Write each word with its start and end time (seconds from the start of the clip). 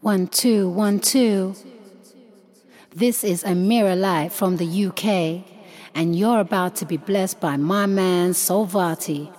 One, 0.00 0.26
two, 0.28 0.68
one, 0.68 1.00
two. 1.00 1.54
This 2.94 3.24
is 3.24 3.42
Amira 3.44 3.98
Light 3.98 4.30
from 4.30 4.58
the 4.58 4.86
UK, 4.86 5.42
and 5.94 6.14
you're 6.14 6.40
about 6.40 6.76
to 6.76 6.84
be 6.84 6.98
blessed 6.98 7.40
by 7.40 7.56
my 7.56 7.86
man 7.86 8.30
Solvati. 8.30 9.35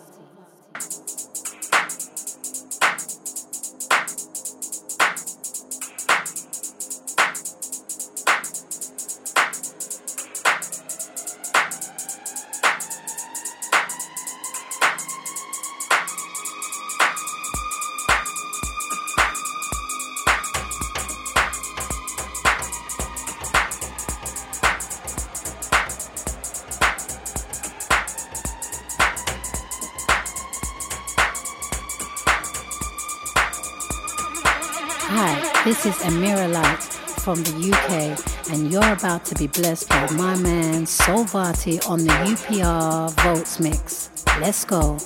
You're 38.88 38.96
about 38.96 39.26
to 39.26 39.36
be 39.36 39.48
blessed 39.48 39.90
by 39.90 40.10
my 40.12 40.38
man 40.38 40.86
Solvati 40.86 41.86
on 41.90 42.00
the 42.00 42.14
UPR 42.14 43.12
Volts 43.22 43.60
Mix. 43.60 44.10
Let's 44.40 44.64
go. 44.64 44.98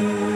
Mix. 0.00 0.32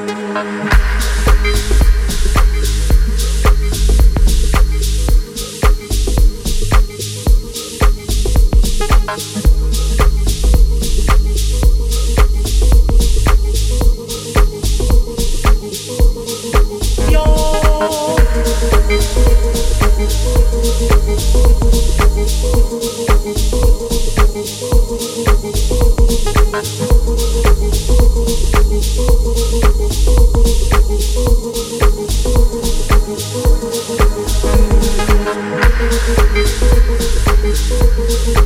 thank 28.97 29.27
you 38.39 38.46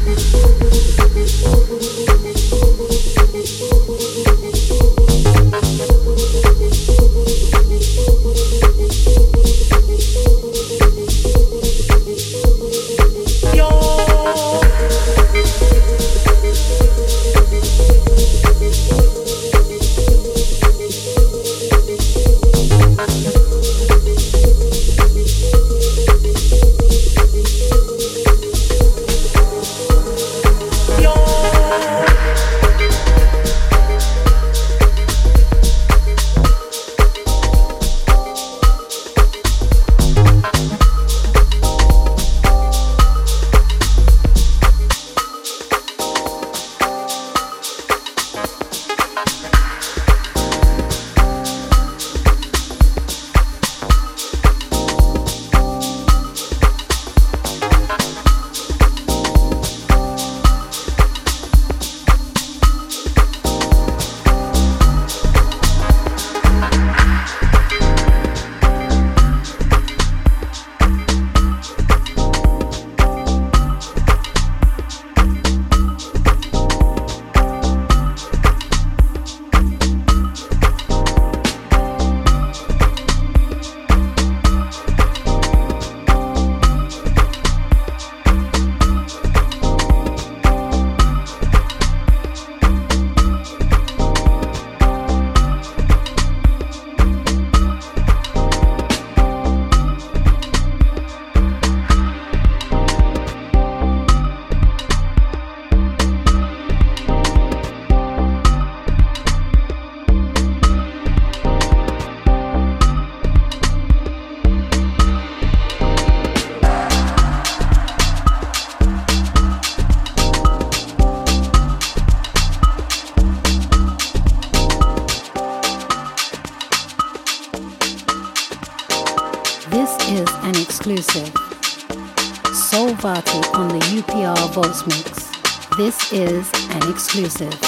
exclusive. 137.31 137.60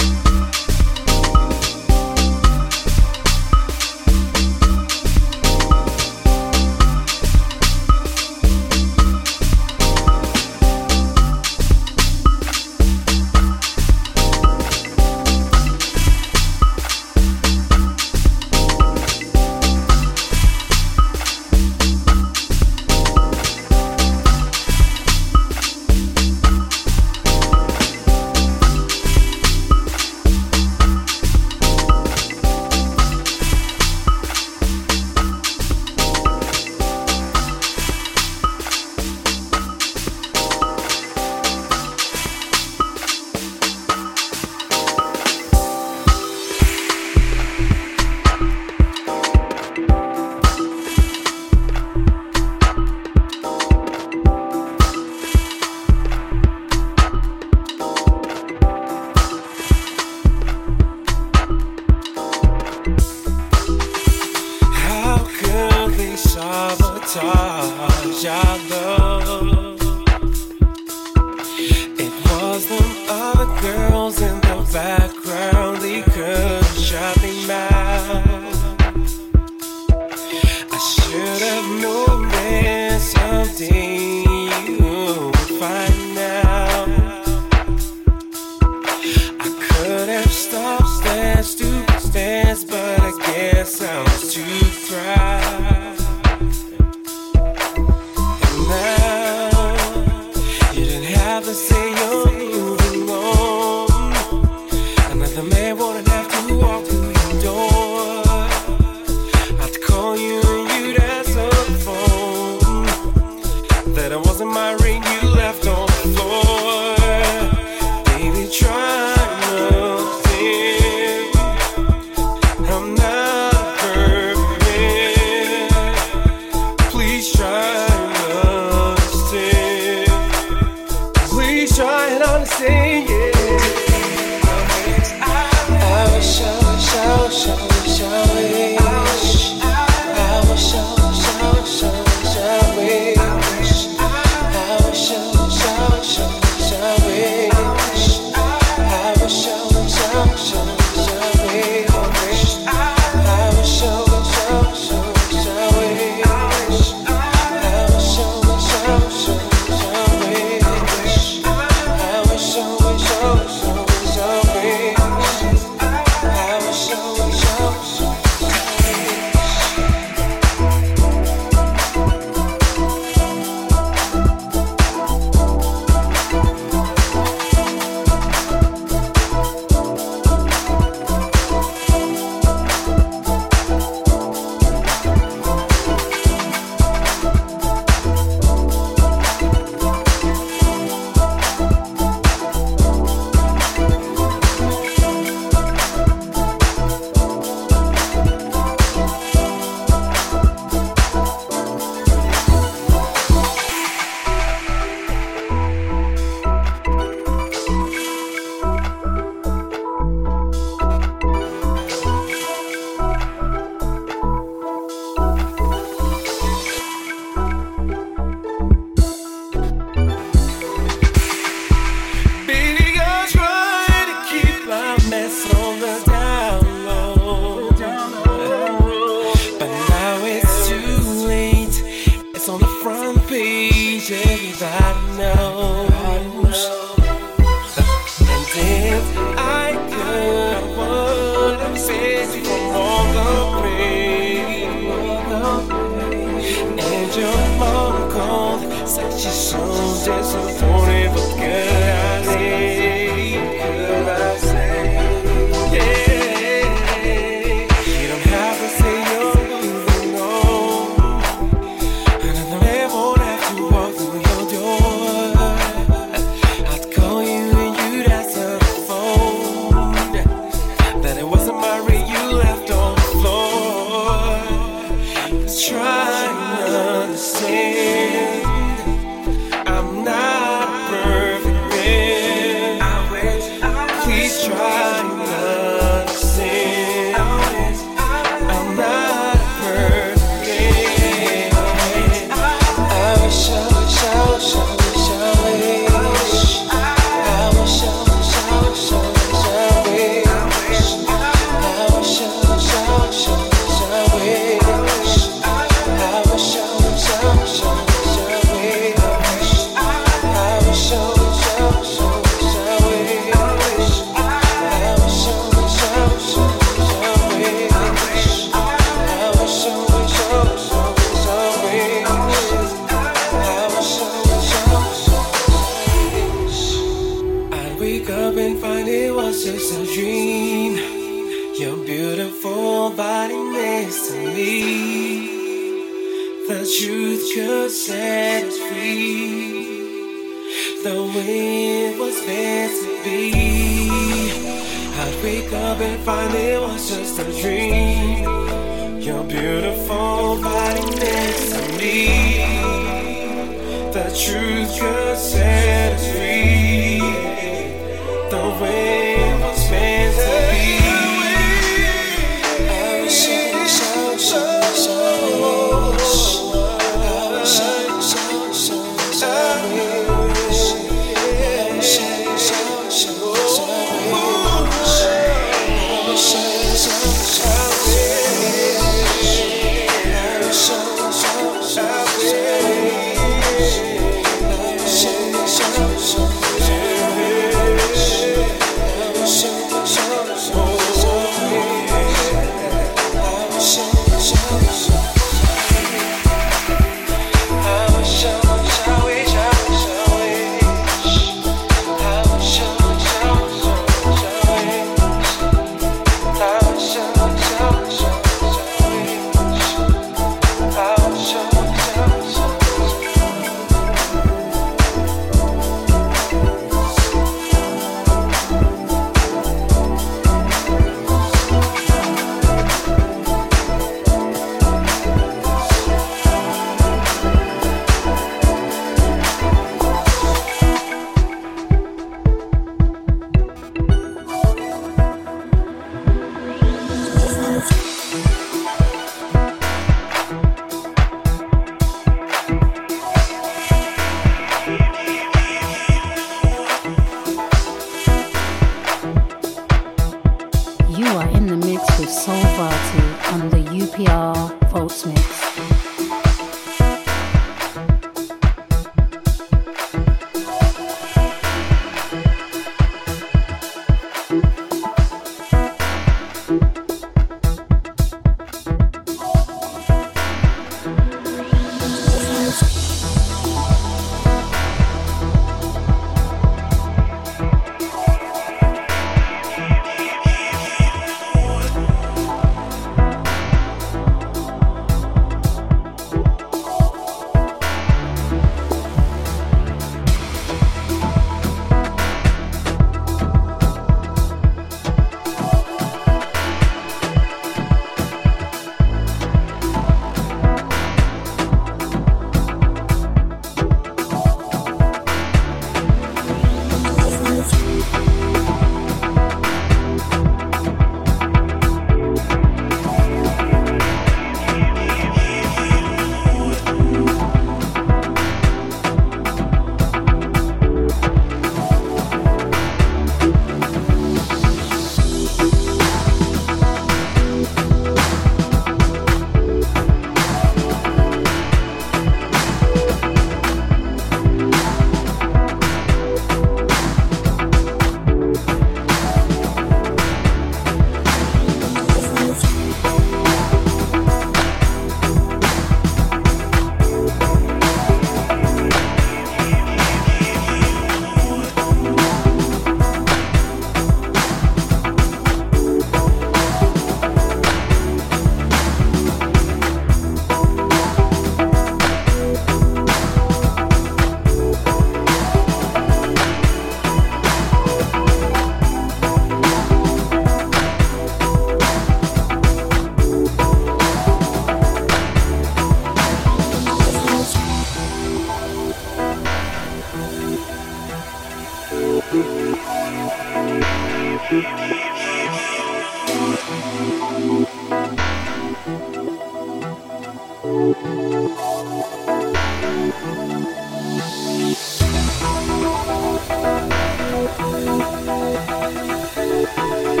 Getting 599.56 600.00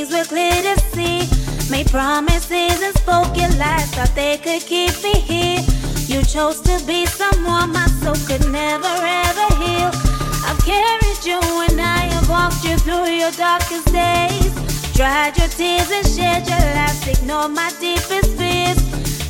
things 0.00 0.12
were 0.12 0.24
clear 0.24 0.62
to 0.62 0.80
see. 0.92 1.28
Made 1.70 1.90
promises 1.90 2.82
and 2.82 2.94
spoken 2.96 3.50
lies, 3.58 3.90
thought 3.94 4.12
they 4.14 4.38
could 4.38 4.62
keep 4.62 4.92
me 5.02 5.14
here. 5.20 5.60
You 6.06 6.22
chose 6.24 6.60
to 6.62 6.84
be 6.86 7.06
someone 7.06 7.72
my 7.72 7.86
soul 8.00 8.16
could 8.26 8.50
never 8.50 8.94
ever 9.28 9.48
heal. 9.62 9.90
I've 10.48 10.60
carried 10.64 11.22
you 11.24 11.40
and 11.68 11.80
I 11.80 12.00
have 12.14 12.28
walked 12.28 12.64
you 12.64 12.76
through 12.78 13.10
your 13.10 13.32
darkest 13.32 13.92
days. 13.92 14.52
Dried 14.94 15.36
your 15.38 15.48
tears 15.48 15.90
and 15.90 16.06
shed 16.06 16.48
your 16.48 16.64
lies, 16.76 17.06
ignored 17.06 17.52
my 17.52 17.70
deepest 17.80 18.30
fears. 18.38 18.80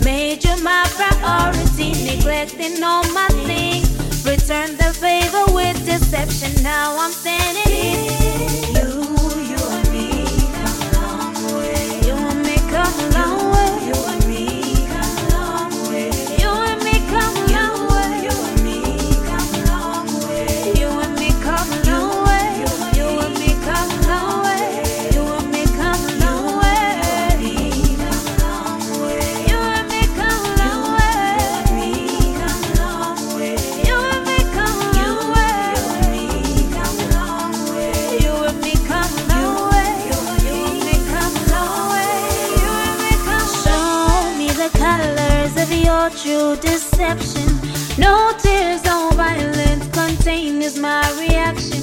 Made 0.05 0.45
you 0.45 0.57
my 0.63 0.85
priority, 0.97 1.93
neglecting 2.05 2.83
all 2.83 3.05
my 3.13 3.29
things. 3.49 3.89
Returned 4.25 4.79
the 4.79 4.93
favor 4.95 5.45
with 5.53 5.85
deception, 5.85 6.63
now 6.63 6.97
I'm 6.99 7.13
standing 7.13 7.73
here. 7.73 8.20
My 50.81 51.09
reaction. 51.19 51.83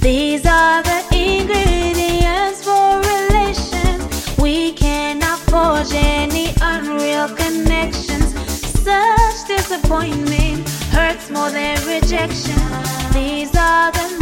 These 0.00 0.44
are 0.44 0.82
the 0.82 1.00
ingredients 1.12 2.62
for 2.62 3.00
relation. 3.00 4.00
We 4.42 4.72
cannot 4.72 5.38
forge 5.38 5.92
any 5.94 6.52
unreal 6.60 7.28
connections. 7.28 8.34
Such 8.82 9.46
disappointment 9.46 10.68
hurts 10.92 11.30
more 11.30 11.50
than 11.50 11.78
rejection. 11.86 12.60
These 13.12 13.56
are 13.56 13.90
the 13.92 14.13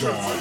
job. 0.00 0.37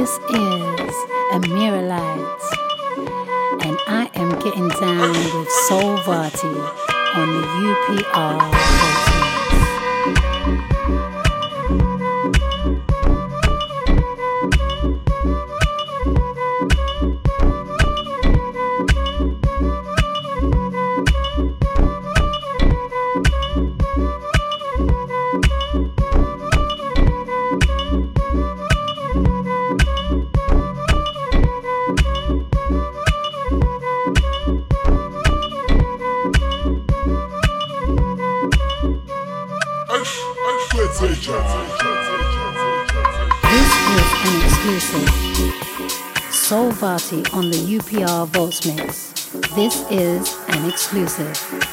This 0.00 0.16
is 0.30 0.94
Amira 1.30 1.86
Lights, 1.86 2.56
and 3.66 3.76
I 3.86 4.08
am 4.14 4.30
getting 4.38 4.68
down 4.68 5.12
with 5.12 5.50
Soul 5.68 5.98
Vati 5.98 6.46
on 7.16 7.28
the 7.28 7.42
UPR. 7.68 9.09
Mix. 48.66 49.30
This 49.54 49.90
is 49.90 50.36
an 50.48 50.68
exclusive. 50.68 51.69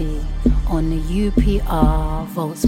On 0.00 0.88
the 0.88 1.30
UPR 1.30 2.26
Volts 2.28 2.64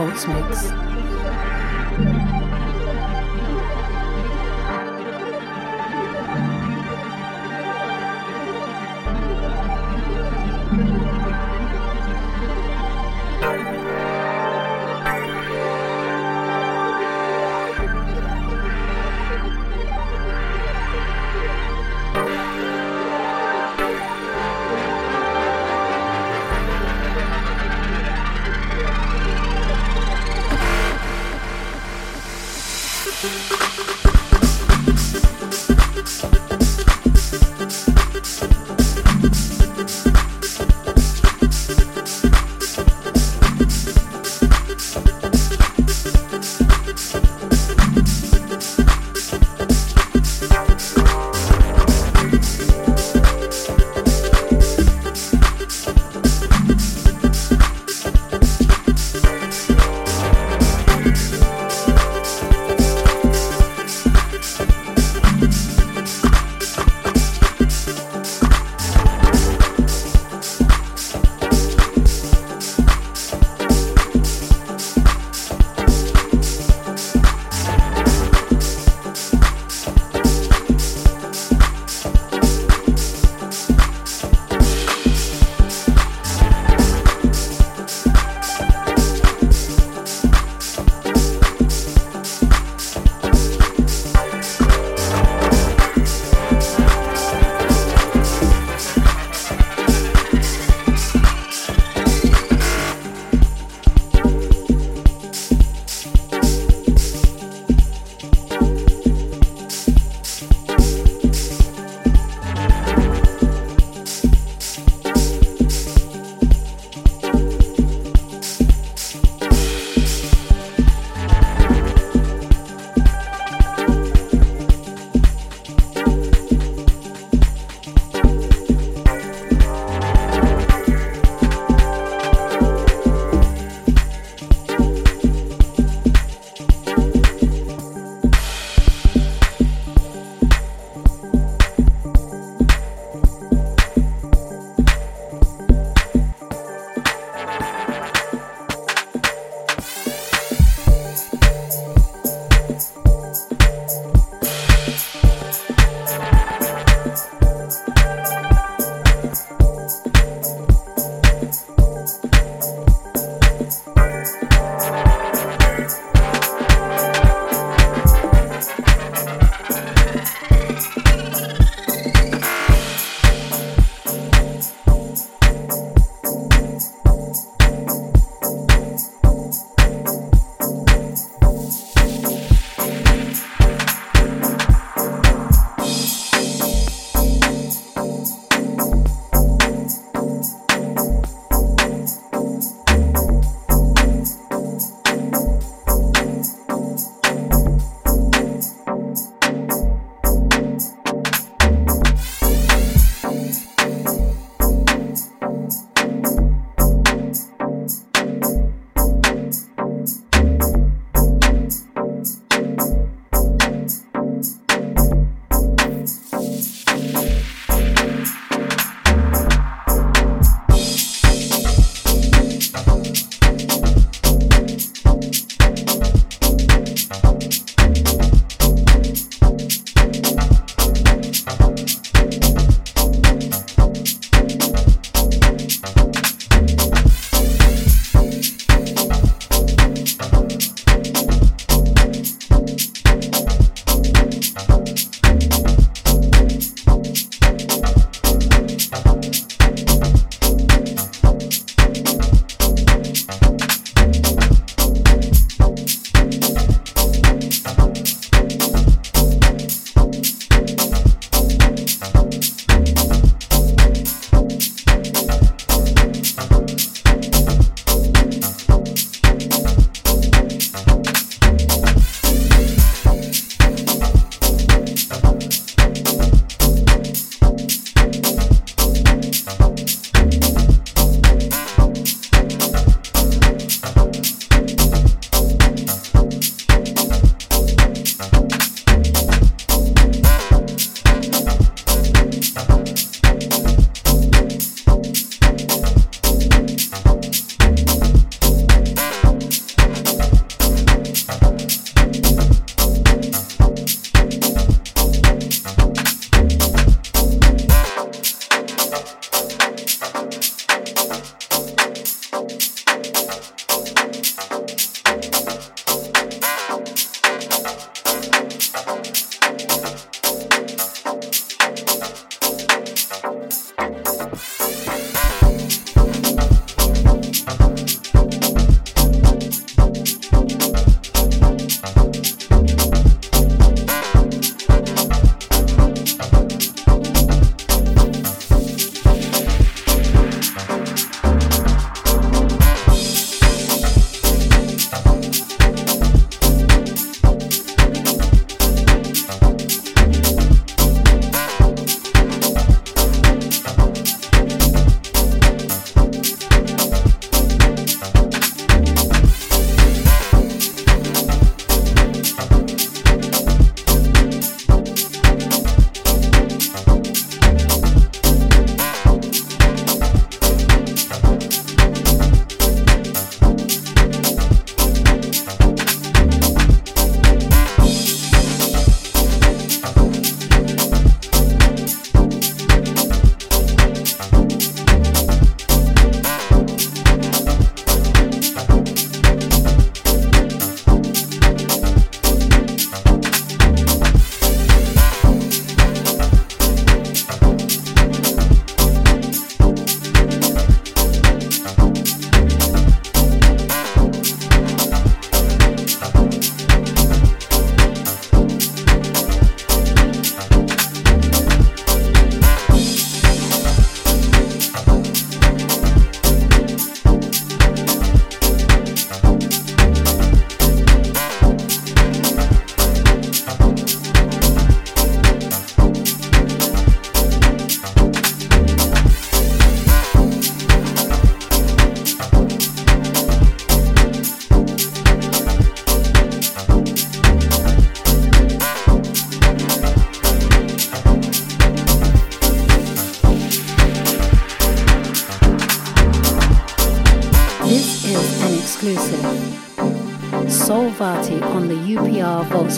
UPR 0.00 0.79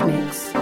Mix. 0.01 0.53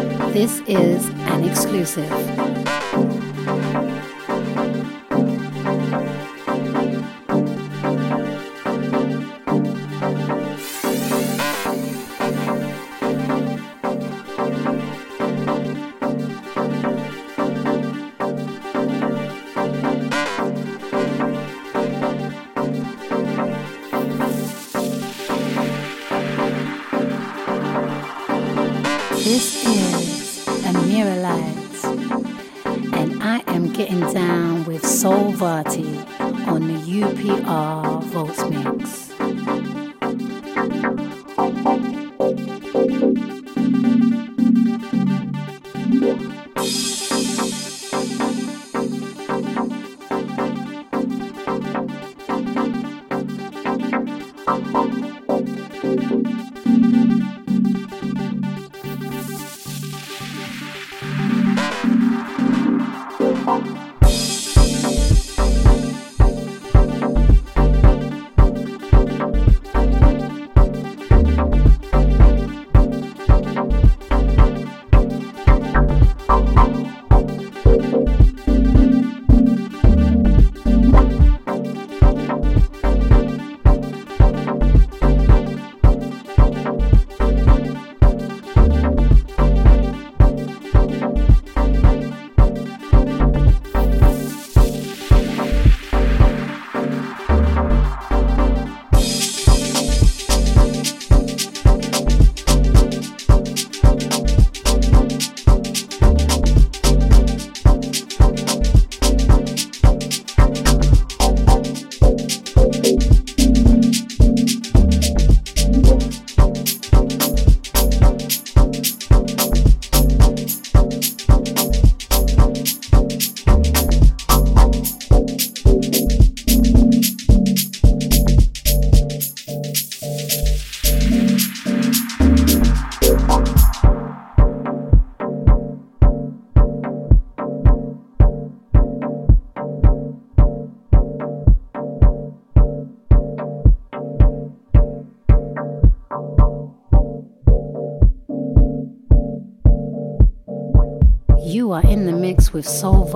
With 152.60 152.68
Soul 152.68 153.06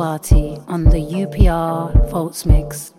on 0.68 0.84
the 0.84 1.02
UPR 1.20 2.10
Volts 2.10 2.46
Mix. 2.46 2.94